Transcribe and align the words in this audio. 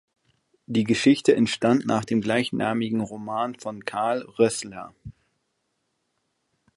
Die 0.65 0.83
Geschichte 0.83 1.35
entstand 1.35 1.85
nach 1.85 2.03
dem 2.05 2.21
gleichnamigen 2.21 3.01
Roman 3.01 3.53
von 3.59 3.85
Carl 3.85 4.21
Rössler. 4.39 4.95